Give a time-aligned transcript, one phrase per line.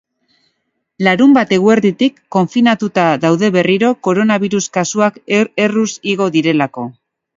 [1.07, 5.21] Larunbat eguerditik konfinatuta daude berriro, koronabirus kasuak
[5.67, 6.89] erruz igo direlako.